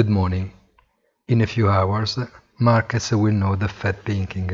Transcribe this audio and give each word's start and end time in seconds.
Good 0.00 0.08
morning. 0.08 0.52
In 1.28 1.42
a 1.42 1.46
few 1.46 1.68
hours, 1.68 2.18
markets 2.58 3.12
will 3.12 3.34
know 3.34 3.54
the 3.54 3.68
Fed 3.68 4.02
thinking, 4.02 4.50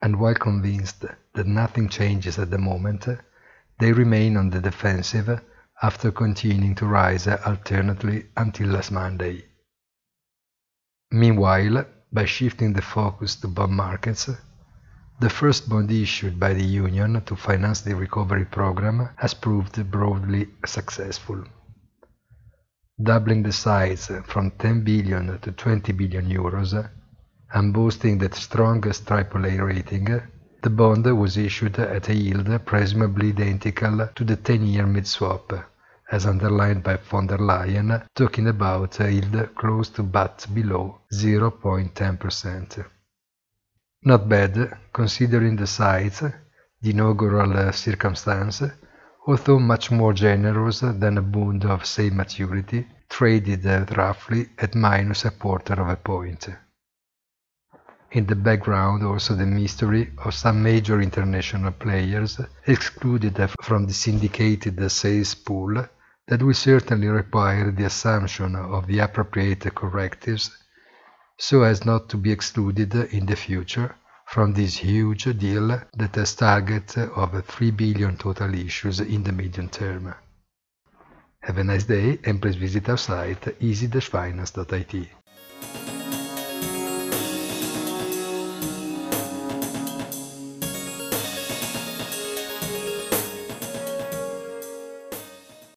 and 0.00 0.18
while 0.18 0.34
convinced 0.34 1.04
that 1.34 1.46
nothing 1.46 1.90
changes 1.90 2.38
at 2.38 2.50
the 2.50 2.56
moment, 2.56 3.06
they 3.78 3.92
remain 3.92 4.38
on 4.38 4.48
the 4.48 4.60
defensive 4.60 5.42
after 5.82 6.10
continuing 6.10 6.74
to 6.76 6.86
rise 6.86 7.28
alternately 7.28 8.28
until 8.34 8.68
last 8.68 8.90
Monday. 8.90 9.44
Meanwhile, 11.10 11.84
by 12.10 12.24
shifting 12.24 12.72
the 12.72 12.80
focus 12.80 13.36
to 13.40 13.48
bond 13.48 13.72
markets, 13.72 14.30
the 15.20 15.28
first 15.28 15.68
bond 15.68 15.90
issued 15.90 16.40
by 16.40 16.54
the 16.54 16.64
Union 16.64 17.20
to 17.26 17.36
finance 17.36 17.82
the 17.82 17.94
recovery 17.94 18.46
program 18.46 19.10
has 19.16 19.34
proved 19.34 19.90
broadly 19.90 20.48
successful. 20.64 21.44
Doubling 23.00 23.44
the 23.44 23.52
size 23.52 24.10
from 24.24 24.50
10 24.50 24.82
billion 24.82 25.38
to 25.38 25.52
20 25.52 25.92
billion 25.92 26.26
euros 26.28 26.74
and 27.52 27.72
boosting 27.72 28.18
the 28.18 28.28
strongest 28.34 29.04
AAA 29.04 29.64
rating, 29.64 30.20
the 30.62 30.70
bond 30.70 31.06
was 31.16 31.36
issued 31.36 31.78
at 31.78 32.08
a 32.08 32.14
yield 32.14 32.48
presumably 32.66 33.28
identical 33.28 34.08
to 34.16 34.24
the 34.24 34.36
10-year 34.36 34.84
mid-swap, 34.84 35.52
as 36.10 36.26
underlined 36.26 36.82
by 36.82 36.96
von 36.96 37.28
der 37.28 37.38
Leyen, 37.38 38.02
talking 38.16 38.48
about 38.48 38.98
a 38.98 39.12
yield 39.12 39.54
close 39.54 39.88
to 39.90 40.02
but 40.02 40.44
below 40.52 40.98
0.10%. 41.12 42.84
Not 44.02 44.28
bad, 44.28 44.76
considering 44.92 45.54
the 45.54 45.68
size, 45.68 46.18
the 46.82 46.90
inaugural 46.90 47.72
circumstance, 47.72 48.62
although 49.28 49.58
much 49.58 49.90
more 49.90 50.14
generous 50.14 50.80
than 50.80 51.18
a 51.18 51.22
bond 51.22 51.62
of 51.66 51.84
same 51.84 52.16
maturity, 52.16 52.88
traded 53.10 53.62
roughly 53.94 54.48
at 54.56 54.74
minus 54.74 55.26
a 55.26 55.30
quarter 55.30 55.74
of 55.74 55.88
a 55.88 55.96
point. 55.96 56.48
In 58.10 58.24
the 58.24 58.34
background 58.34 59.04
also 59.04 59.34
the 59.34 59.44
mystery 59.44 60.12
of 60.24 60.32
some 60.32 60.62
major 60.62 61.02
international 61.02 61.72
players 61.72 62.40
excluded 62.66 63.36
from 63.60 63.84
the 63.84 63.92
syndicated 63.92 64.90
sales 64.90 65.34
pool 65.34 65.86
that 66.26 66.42
will 66.42 66.54
certainly 66.54 67.08
require 67.08 67.70
the 67.70 67.84
assumption 67.84 68.56
of 68.56 68.86
the 68.86 69.00
appropriate 69.00 69.74
correctives 69.74 70.56
so 71.36 71.64
as 71.64 71.84
not 71.84 72.08
to 72.08 72.16
be 72.16 72.32
excluded 72.32 72.94
in 72.94 73.26
the 73.26 73.36
future 73.36 73.94
from 74.28 74.52
this 74.52 74.76
huge 74.76 75.24
deal 75.38 75.68
that 75.96 76.14
has 76.14 76.34
target 76.34 76.98
of 76.98 77.44
3 77.46 77.70
billion 77.70 78.14
total 78.16 78.54
issues 78.54 79.00
in 79.00 79.22
the 79.22 79.32
medium 79.32 79.70
term. 79.70 80.14
Have 81.40 81.56
a 81.56 81.64
nice 81.64 81.84
day 81.84 82.18
and 82.24 82.40
please 82.40 82.56
visit 82.56 82.90
our 82.90 82.98
site 82.98 83.56
easy-finance.it. 83.58 85.17